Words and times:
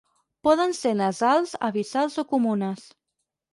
Poden 0.47 0.73
ser 0.77 0.93
nasals, 1.01 1.53
abissals 1.71 2.19
o 2.25 2.27
comunes. 2.35 2.91